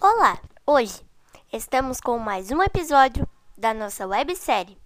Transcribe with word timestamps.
Olá! 0.00 0.40
Hoje 0.64 1.04
estamos 1.52 2.00
com 2.00 2.20
mais 2.20 2.52
um 2.52 2.62
episódio 2.62 3.28
da 3.56 3.74
nossa 3.74 4.06
websérie. 4.06 4.78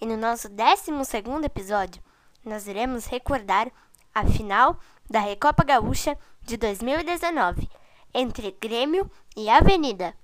E 0.00 0.06
no 0.06 0.16
nosso 0.16 0.48
12 0.48 1.44
episódio, 1.44 2.02
nós 2.42 2.66
iremos 2.66 3.04
recordar 3.04 3.70
a 4.14 4.24
final 4.24 4.78
da 5.10 5.20
Recopa 5.20 5.62
Gaúcha 5.62 6.16
de 6.40 6.56
2019 6.56 7.68
entre 8.14 8.56
Grêmio 8.58 9.10
e 9.36 9.50
Avenida. 9.50 10.14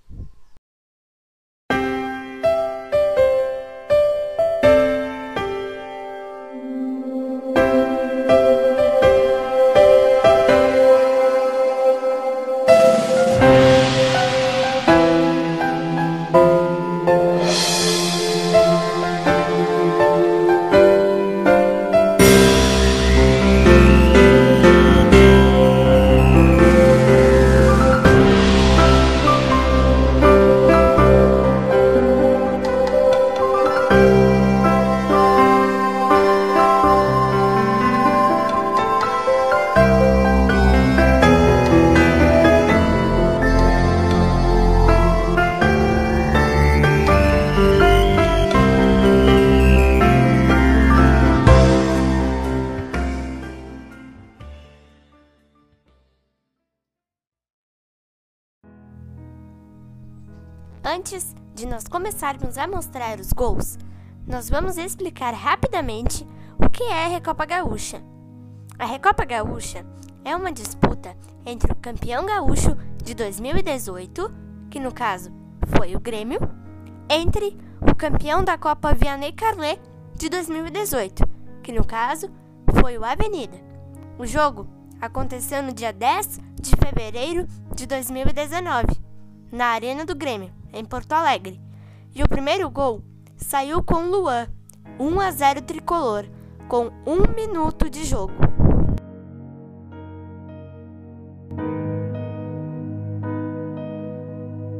Antes 61.02 61.34
de 61.52 61.66
nós 61.66 61.82
começarmos 61.88 62.56
a 62.56 62.68
mostrar 62.68 63.18
os 63.18 63.32
gols, 63.32 63.76
nós 64.24 64.48
vamos 64.48 64.78
explicar 64.78 65.34
rapidamente 65.34 66.24
o 66.64 66.70
que 66.70 66.84
é 66.84 67.06
a 67.06 67.08
Recopa 67.08 67.44
Gaúcha. 67.44 68.00
A 68.78 68.84
Recopa 68.84 69.24
Gaúcha 69.24 69.84
é 70.24 70.36
uma 70.36 70.52
disputa 70.52 71.16
entre 71.44 71.72
o 71.72 71.74
campeão 71.74 72.24
gaúcho 72.24 72.76
de 73.02 73.14
2018, 73.14 74.32
que 74.70 74.78
no 74.78 74.94
caso 74.94 75.32
foi 75.76 75.96
o 75.96 76.00
Grêmio, 76.00 76.38
entre 77.10 77.58
o 77.80 77.96
campeão 77.96 78.44
da 78.44 78.56
Copa 78.56 78.94
Vianney 78.94 79.32
Carlet 79.32 79.82
de 80.14 80.28
2018, 80.28 81.24
que 81.64 81.72
no 81.72 81.84
caso 81.84 82.30
foi 82.80 82.96
o 82.96 83.04
Avenida. 83.04 83.56
O 84.16 84.24
jogo 84.24 84.68
aconteceu 85.00 85.64
no 85.64 85.72
dia 85.72 85.92
10 85.92 86.38
de 86.60 86.76
fevereiro 86.76 87.44
de 87.74 87.86
2019, 87.86 89.11
na 89.52 89.66
Arena 89.66 90.06
do 90.06 90.14
Grêmio 90.14 90.50
em 90.72 90.84
Porto 90.84 91.12
Alegre. 91.12 91.60
E 92.14 92.22
o 92.22 92.28
primeiro 92.28 92.70
gol 92.70 93.02
saiu 93.36 93.82
com 93.82 94.10
Luan, 94.10 94.46
1 94.98 95.20
a 95.20 95.30
0 95.30 95.62
tricolor, 95.62 96.26
com 96.68 96.90
um 97.06 97.26
minuto 97.34 97.88
de 97.90 98.04
jogo. 98.04 98.34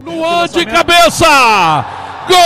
Luan 0.05 0.47
de 0.49 0.67
cabeça! 0.67 1.85
Gol 2.29 2.37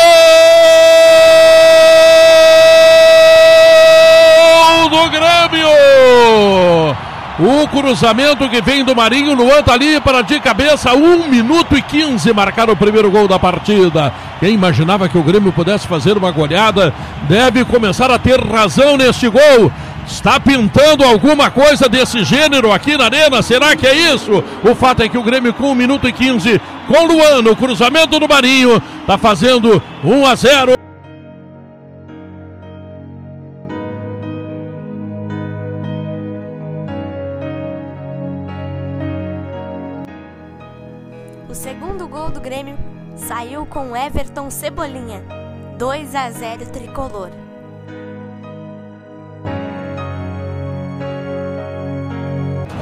do 4.91 5.11
Grêmio! 5.11 7.06
O 7.39 7.69
cruzamento 7.69 8.49
que 8.49 8.63
vem 8.63 8.83
do 8.83 8.97
Marinho, 8.97 9.35
Luan 9.35 9.63
tá 9.63 9.75
ali 9.75 10.01
para 10.01 10.23
de 10.23 10.41
cabeça, 10.41 10.95
1 10.95 11.29
minuto 11.29 11.77
e 11.77 11.83
15 11.83 12.33
marcar 12.33 12.71
o 12.71 12.77
primeiro 12.77 13.11
gol 13.11 13.29
da 13.29 13.39
partida. 13.39 14.11
Quem 14.41 14.55
imaginava 14.55 15.07
que 15.07 15.19
o 15.19 15.23
Grêmio 15.23 15.53
pudesse 15.53 15.87
fazer 15.87 16.17
uma 16.17 16.31
goleada 16.31 16.95
deve 17.29 17.63
começar 17.67 18.11
a 18.11 18.19
ter 18.19 18.41
razão 18.41 18.97
neste 18.97 19.29
gol. 19.29 19.71
Está 20.07 20.41
pintando 20.41 21.05
alguma 21.05 21.51
coisa 21.51 21.91
desse 21.91 22.25
gênero 22.25 22.73
aqui 22.73 22.97
na 22.97 23.05
arena? 23.05 23.43
Será 23.43 23.77
que 23.77 23.87
é 23.87 24.15
isso? 24.15 24.43
O 24.65 24.75
fato 24.75 25.03
é 25.03 25.09
que 25.09 25.19
o 25.19 25.23
Grêmio 25.23 25.53
com 25.53 25.73
1 25.73 25.75
minuto 25.75 26.09
e 26.09 26.13
15 26.13 26.59
com 26.89 27.05
Luan 27.05 27.43
no 27.43 27.55
cruzamento 27.55 28.19
do 28.19 28.27
Marinho 28.27 28.83
está 29.03 29.19
fazendo 29.19 29.83
1 30.03 30.27
a 30.27 30.35
0. 30.35 30.76
Com 43.77 43.95
Everton 43.95 44.51
Cebolinha, 44.51 45.23
2 45.77 46.15
a 46.15 46.31
0 46.31 46.65
tricolor. 46.73 47.29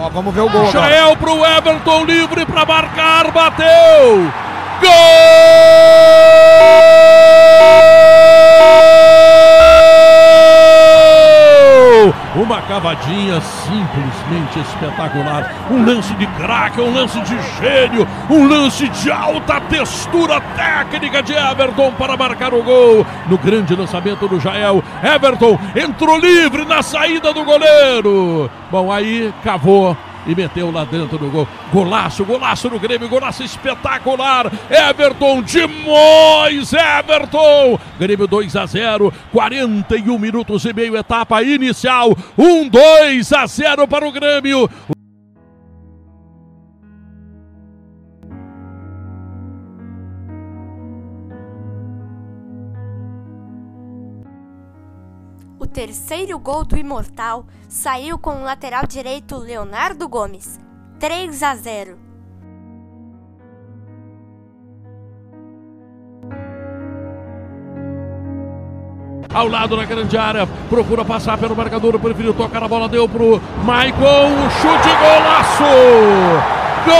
Ó, 0.01 0.09
vamos 0.11 0.33
ver 0.33 0.43
o 0.43 0.49
gol 0.49 0.69
agora. 0.69 1.17
pro 1.17 1.45
Everton 1.45 2.05
livre 2.05 2.47
para 2.47 2.65
marcar, 2.65 3.33
bateu! 3.33 4.31
Gol! 4.81 6.24
Uma 12.37 12.61
cavadinha 12.63 13.41
simplesmente 13.41 14.59
espetacular. 14.59 15.53
Um 15.71 15.85
lance 15.85 16.13
de 16.15 16.27
craque, 16.27 16.81
um 16.81 16.93
lance 16.93 17.21
de 17.21 17.41
gênio, 17.61 18.07
um 18.29 18.49
lance 18.49 18.89
de 18.89 19.11
alta 19.11 19.61
textura 19.61 20.41
técnica 20.41 21.23
de 21.23 21.33
Everton 21.33 21.93
para 21.93 22.17
marcar 22.17 22.53
o 22.53 22.63
gol. 22.63 23.07
No 23.29 23.39
grande 23.39 23.77
lançamento 23.77 24.27
do 24.27 24.41
Jael, 24.41 24.83
Everton 25.03 25.59
entrou 25.77 26.19
livre 26.19 26.65
na 26.65 26.83
saída 26.83 27.33
do 27.33 27.45
goleiro. 27.45 28.51
Bom, 28.69 28.91
aí 28.91 29.33
cavou 29.45 29.97
e 30.27 30.35
meteu 30.35 30.71
lá 30.71 30.85
dentro 30.85 31.19
do 31.19 31.31
gol. 31.31 31.49
Golaço, 31.73 32.25
golaço 32.25 32.69
no 32.71 32.79
Grêmio, 32.79 33.09
golaço 33.09 33.43
espetacular. 33.43 34.51
Everton 34.71 35.43
demais, 35.43 36.73
Everton. 36.73 37.79
Grêmio 37.99 38.27
2 38.27 38.57
a 38.57 38.67
0, 38.67 39.13
41 39.33 40.19
minutos 40.19 40.65
e 40.65 40.73
meio, 40.73 40.97
etapa 40.97 41.43
inicial. 41.43 42.17
1 42.37 42.69
2 42.69 43.33
a 43.33 43.47
0 43.47 43.89
para 43.89 44.07
o 44.07 44.13
Grêmio. 44.13 44.69
Terceiro 55.85 56.39
gol 56.39 56.65
do 56.65 56.79
Imortal 56.79 57.45
saiu 57.69 58.19
com 58.19 58.37
o 58.37 58.43
lateral 58.43 58.87
direito 58.87 59.37
Leonardo 59.37 60.09
Gomes, 60.09 60.59
3 60.99 61.43
a 61.43 61.55
0. 61.55 61.99
Ao 69.35 69.47
lado 69.47 69.77
na 69.77 69.85
grande 69.85 70.17
área, 70.17 70.47
procura 70.71 71.05
passar 71.05 71.37
pelo 71.37 71.55
marcador, 71.55 71.99
preferiu 71.99 72.33
tocar 72.33 72.63
a 72.63 72.69
bola, 72.69 72.89
deu 72.89 73.07
pro 73.07 73.35
o 73.35 73.41
chute 73.43 74.89
golaço! 75.03 75.65
Gol! 76.87 76.95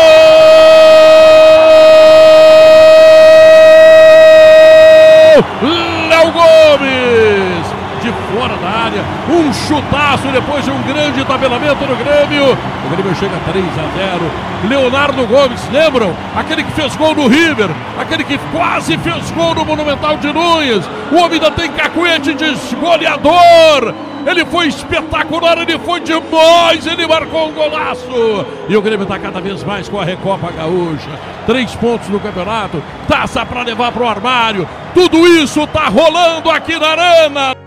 Léo 6.11 6.33
Gomes! 6.33 7.74
De 8.05 8.13
fora 8.13 8.55
da 8.59 8.69
área, 8.69 9.03
um 9.31 9.51
chutaço 9.53 10.29
depois 10.29 10.63
de 10.63 10.71
um 10.71 10.83
grande 10.83 11.25
tabelamento 11.25 11.87
no 11.87 11.97
Grêmio. 11.97 12.53
O 12.53 12.91
Grêmio 12.91 13.15
chega 13.17 13.33
3 13.51 13.65
a 13.65 14.13
0. 14.13 14.31
Leonardo 14.69 15.27
Gomes, 15.27 15.61
lembram? 15.73 16.15
Aquele 16.37 16.65
que 16.65 16.73
fez 16.73 16.95
gol 16.97 17.15
no 17.15 17.27
River, 17.27 17.71
aquele 17.99 18.25
que 18.25 18.39
quase 18.53 18.99
fez 18.99 19.31
gol 19.31 19.55
no 19.55 19.65
Monumental 19.65 20.19
de 20.19 20.31
Nunes. 20.31 20.85
O 21.11 21.17
homem 21.17 21.35
ainda 21.35 21.51
tem 21.51 21.71
cacuete 21.71 22.35
de 22.35 22.55
goleador. 22.77 23.95
Ele 24.27 24.45
foi 24.47 24.69
espetacular, 24.69 25.59
ele 25.59 25.79
foi 25.79 26.01
demais, 26.01 26.87
ele 26.87 27.07
marcou 27.07 27.49
um 27.49 27.53
golaço. 27.53 28.47
E 28.69 28.77
o 28.77 28.83
Grêmio 28.83 29.05
está 29.05 29.19
cada 29.19 29.41
vez 29.41 29.63
mais 29.65 29.89
com 29.89 29.99
a 29.99 30.05
Recopa 30.05 30.51
Gaúcha. 30.51 31.11
Três 31.47 31.75
pontos 31.75 32.09
no 32.09 32.21
campeonato, 32.21 32.83
taça 33.09 33.45
para 33.45 33.63
levar 33.63 33.93
para 33.93 34.03
o 34.03 34.09
armário. 34.09 34.69
Tudo 34.95 35.27
isso 35.27 35.63
está 35.63 35.89
rolando 35.89 36.51
aqui 36.51 36.79
na 36.79 36.89
Arena. 36.89 37.64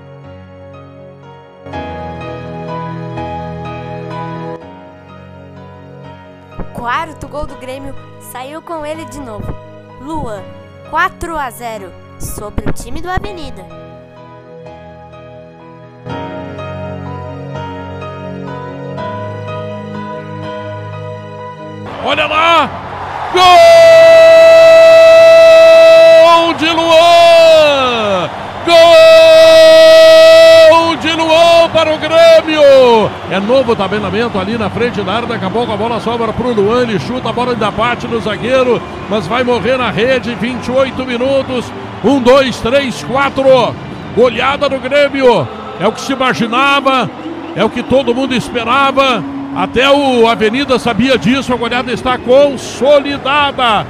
O 6.87 6.89
quarto 6.89 7.27
gol 7.27 7.45
do 7.45 7.55
Grêmio 7.57 7.93
saiu 8.31 8.61
com 8.61 8.85
ele 8.85 9.03
de 9.03 9.19
novo. 9.19 9.53
Luan, 9.99 10.41
4 10.89 11.37
a 11.37 11.49
0 11.49 11.91
sobre 12.17 12.69
o 12.69 12.71
time 12.71 13.01
do 13.01 13.09
Avenida. 13.09 13.65
Olha 22.05 22.25
lá! 22.25 22.69
Gol 23.33 24.16
para 31.77 31.93
o 31.93 31.97
Grêmio! 31.99 33.11
É 33.29 33.39
novo 33.39 33.75
tabelamento 33.75 34.39
ali 34.39 34.57
na 34.57 34.67
frente 34.67 34.99
da 35.03 35.13
área. 35.13 35.27
Daqui 35.27 35.45
a 35.45 35.49
pouco 35.49 35.71
a 35.71 35.77
bola 35.77 35.99
sobra 35.99 36.33
para 36.33 36.47
o 36.47 36.51
Luan. 36.51 36.81
Ele 36.81 36.99
chuta, 36.99 37.29
a 37.29 37.31
bola 37.31 37.51
ainda 37.51 37.69
bate 37.69 38.07
no 38.07 38.19
zagueiro, 38.19 38.81
mas 39.07 39.27
vai 39.27 39.43
morrer 39.43 39.77
na 39.77 39.91
rede. 39.91 40.33
28 40.33 41.05
minutos. 41.05 41.71
1, 42.03 42.19
2, 42.19 42.59
3, 42.61 43.03
4. 43.03 43.75
Goleada 44.15 44.67
do 44.67 44.79
Grêmio. 44.79 45.47
É 45.79 45.87
o 45.87 45.91
que 45.91 46.01
se 46.01 46.13
imaginava, 46.13 47.07
é 47.55 47.63
o 47.63 47.69
que 47.69 47.83
todo 47.83 48.15
mundo 48.15 48.33
esperava. 48.33 49.23
Até 49.55 49.87
o 49.87 50.27
Avenida 50.27 50.79
sabia 50.79 51.15
disso, 51.15 51.53
a 51.53 51.57
goleada 51.57 51.93
está 51.93 52.17
consolidada. 52.17 53.85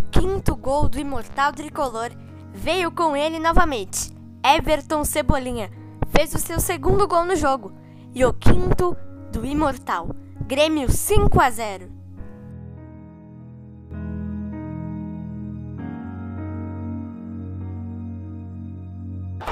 Quinto 0.00 0.54
gol 0.56 0.88
do 0.88 0.98
Imortal 0.98 1.52
Tricolor 1.52 2.10
veio 2.52 2.90
com 2.92 3.16
ele 3.16 3.38
novamente. 3.38 4.10
Everton 4.44 5.04
Cebolinha 5.04 5.70
fez 6.10 6.34
o 6.34 6.38
seu 6.38 6.60
segundo 6.60 7.06
gol 7.06 7.24
no 7.24 7.36
jogo 7.36 7.72
e 8.14 8.24
o 8.24 8.32
quinto 8.32 8.96
do 9.30 9.44
Imortal. 9.44 10.10
Grêmio 10.46 10.90
5 10.90 11.40
a 11.40 11.50
0. 11.50 11.90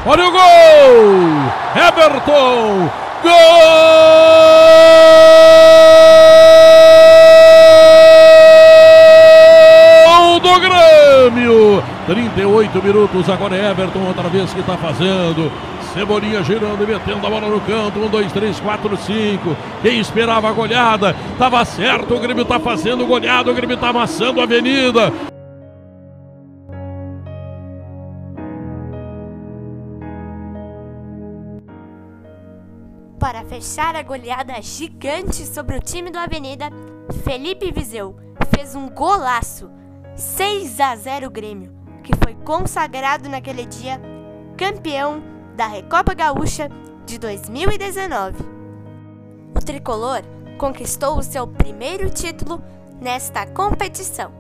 Olha 0.07 0.29
o 0.29 0.33
gol! 0.33 0.41
Everton! 1.77 2.91
Gol 3.23 5.00
Grêmio! 11.31 11.83
38 12.07 12.83
minutos, 12.83 13.29
agora 13.29 13.57
é 13.57 13.71
Everton 13.71 14.01
outra 14.01 14.29
vez 14.29 14.53
que 14.53 14.61
está 14.61 14.77
fazendo. 14.77 15.51
Cebolinha 15.95 16.43
girando 16.43 16.83
e 16.83 16.87
metendo 16.87 17.25
a 17.27 17.31
bola 17.31 17.49
no 17.49 17.61
canto. 17.61 17.99
1, 17.99 18.09
2, 18.09 18.33
3, 18.33 18.61
4, 18.61 18.97
5. 18.97 19.57
Quem 19.83 20.01
esperava 20.01 20.49
a 20.49 20.53
goleada? 20.53 21.15
Tava 21.39 21.65
certo, 21.65 22.15
o 22.15 22.21
Grêmio 22.21 22.45
tá 22.45 22.59
fazendo 22.59 23.07
goleada, 23.07 23.51
o 23.51 23.55
Grêmio 23.55 23.77
tá 23.77 23.89
amassando 23.89 24.41
a 24.41 24.45
avenida. 24.45 25.13
Para 33.19 33.45
fechar 33.45 33.95
a 33.95 34.03
goleada 34.03 34.61
gigante 34.63 35.47
sobre 35.47 35.77
o 35.77 35.81
time 35.81 36.11
do 36.11 36.19
Avenida, 36.19 36.71
Felipe 37.23 37.71
Viseu 37.71 38.17
fez 38.57 38.75
um 38.75 38.89
golaço. 38.89 39.71
6 40.21 40.79
a 40.81 40.95
0 40.95 41.31
Grêmio, 41.31 41.73
que 42.05 42.13
foi 42.23 42.35
consagrado 42.45 43.29
naquele 43.29 43.65
dia 43.65 44.01
campeão 44.57 45.23
da 45.57 45.67
Recopa 45.67 46.15
Gaúcha 46.15 46.69
de 47.07 47.19
2019. 47.19 48.37
O 49.57 49.65
tricolor 49.65 50.23
conquistou 50.59 51.17
o 51.17 51.23
seu 51.23 51.47
primeiro 51.47 52.11
título 52.11 52.63
nesta 53.01 53.47
competição. 53.47 54.31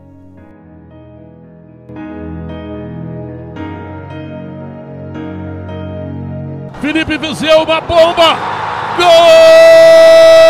Felipe 6.80 7.18
Viseu, 7.18 7.62
uma 7.62 7.80
bomba! 7.80 8.36
Gol! 8.96 10.49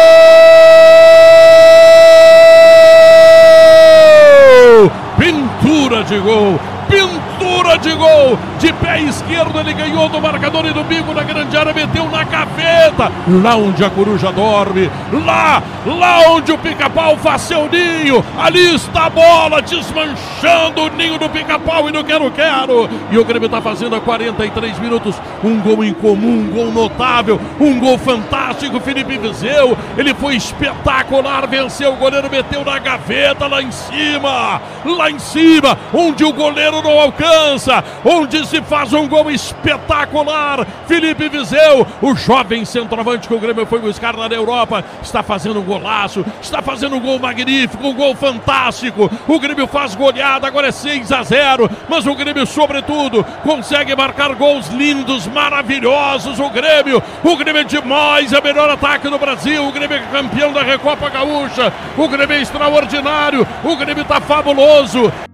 Pintura 5.91 6.05
de 6.05 6.19
gol! 6.21 6.61
Pintura 6.89 7.77
de 7.79 7.95
gol! 7.95 8.50
De 8.61 8.71
pé 8.75 9.01
esquerdo 9.01 9.59
ele 9.59 9.73
ganhou 9.73 10.07
do 10.11 10.21
marcador 10.21 10.67
e 10.67 10.73
do 10.73 10.85
bico 10.85 11.15
na 11.15 11.23
grande 11.23 11.57
área, 11.57 11.73
meteu 11.73 12.07
na 12.11 12.23
gaveta. 12.25 13.11
Lá 13.43 13.57
onde 13.57 13.83
a 13.83 13.89
coruja 13.89 14.31
dorme, 14.31 14.91
lá, 15.25 15.63
lá 15.87 16.21
onde 16.29 16.53
o 16.53 16.59
pica-pau 16.59 17.17
faz 17.17 17.41
seu 17.41 17.71
ninho. 17.71 18.23
Ali 18.39 18.75
está 18.75 19.07
a 19.07 19.11
bola 19.11 19.63
desmanchando 19.63 20.83
o 20.83 20.89
ninho 20.91 21.19
do 21.19 21.27
pica-pau 21.31 21.89
e 21.89 21.93
no 21.93 22.05
quero-quero. 22.05 22.87
E 23.11 23.17
o 23.17 23.25
Grêmio 23.25 23.47
está 23.47 23.63
fazendo 23.63 23.97
a 23.97 24.01
43 24.01 24.79
minutos 24.79 25.15
um 25.43 25.59
gol 25.61 25.83
incomum, 25.83 26.41
um 26.41 26.51
gol 26.51 26.71
notável, 26.71 27.41
um 27.59 27.81
gol 27.81 27.97
fantástico. 27.97 28.79
Felipe 28.79 29.17
Viseu, 29.17 29.75
ele 29.97 30.13
foi 30.13 30.37
espetacular, 30.37 31.47
venceu 31.47 31.95
o 31.95 31.97
goleiro, 31.97 32.29
meteu 32.29 32.63
na 32.63 32.79
gaveta 32.79 33.47
lá 33.47 33.63
em 33.63 33.71
cima, 33.71 34.61
lá 34.85 35.11
em 35.11 35.19
cima, 35.19 35.79
onde 35.95 36.25
o 36.25 36.33
goleiro 36.33 36.83
não 36.83 37.01
alcança, 37.01 37.83
onde 38.05 38.50
se 38.51 38.61
faz 38.63 38.93
um 38.93 39.09
gol 39.09 39.31
espetacular. 39.31 40.67
Felipe 40.87 41.29
Viseu, 41.29 41.87
o 42.03 42.17
jovem 42.17 42.65
centroavante 42.65 43.29
que 43.29 43.35
o 43.35 43.39
Grêmio 43.39 43.65
foi 43.65 43.79
buscar 43.79 44.17
lá 44.17 44.29
na 44.29 44.35
Europa, 44.35 44.85
está 45.01 45.23
fazendo 45.23 45.61
um 45.61 45.63
golaço, 45.63 46.27
está 46.43 46.61
fazendo 46.61 46.97
um 46.97 47.01
gol 47.01 47.19
magnífico, 47.21 47.87
um 47.87 47.95
gol 47.95 48.15
fantástico. 48.17 49.09
O 49.29 49.39
Grêmio 49.39 49.69
faz 49.69 49.95
goleada, 49.95 50.49
agora 50.49 50.69
é 50.69 50.73
6 50.73 51.13
a 51.13 51.23
0, 51.23 51.71
mas 51.89 52.07
o 52.07 52.15
Grêmio, 52.15 52.45
sobretudo, 52.45 53.25
consegue 53.45 53.95
marcar 53.95 54.35
gols 54.35 54.67
lindos, 54.69 55.29
maravilhosos. 55.29 56.41
O 56.41 56.51
Grêmio, 56.51 57.01
o 57.23 57.37
Grêmio 57.37 57.61
é 57.61 57.65
demais, 57.65 58.33
é 58.33 58.39
o 58.41 58.43
melhor 58.43 58.69
ataque 58.69 59.09
do 59.09 59.19
Brasil. 59.19 59.65
O 59.65 59.73
Grêmio 59.73 59.97
é 59.97 60.01
campeão 60.11 60.53
da 60.53 60.63
Recopa 60.63 61.09
Gaúcha. 61.09 61.73
O 61.97 62.09
Grêmio 62.09 62.37
é 62.37 62.43
extraordinário, 62.43 63.47
o 63.63 63.77
Grêmio 63.77 64.03
está 64.03 64.21
fabuloso. 64.21 65.30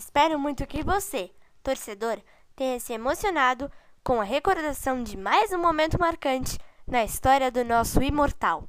Espero 0.00 0.38
muito 0.38 0.66
que 0.66 0.82
você, 0.82 1.30
torcedor, 1.62 2.18
tenha 2.56 2.80
se 2.80 2.90
emocionado 2.90 3.70
com 4.02 4.18
a 4.18 4.24
recordação 4.24 5.02
de 5.02 5.14
mais 5.14 5.52
um 5.52 5.58
momento 5.58 6.00
marcante 6.00 6.58
na 6.86 7.04
história 7.04 7.50
do 7.50 7.62
nosso 7.62 8.02
imortal. 8.02 8.66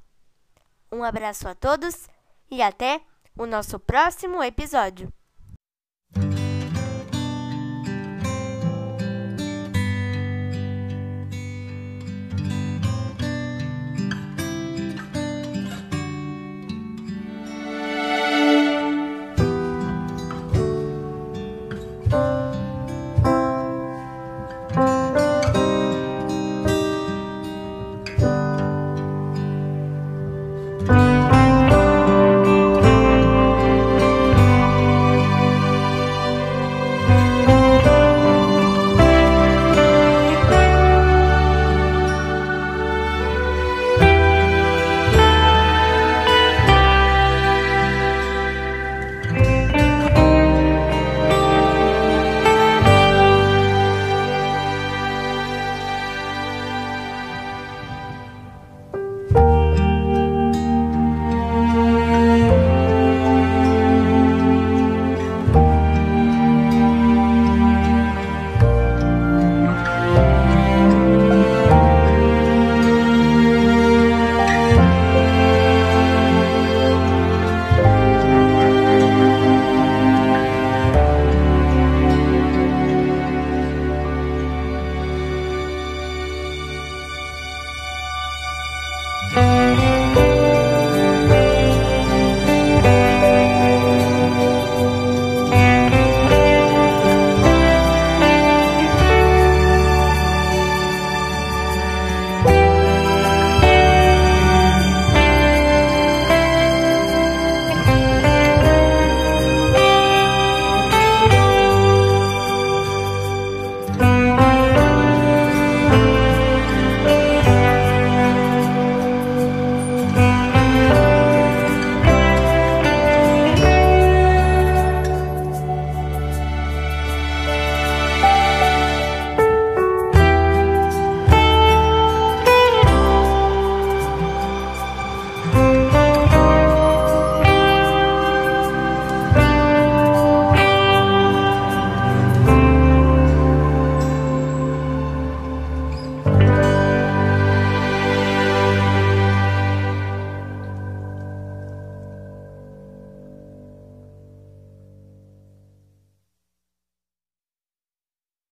Um 0.92 1.06
abraço 1.06 1.48
a 1.48 1.56
todos 1.56 2.10
e 2.50 2.62
até 2.62 3.00
o 3.38 3.46
nosso 3.46 3.80
próximo 3.80 4.44
episódio. 4.44 5.10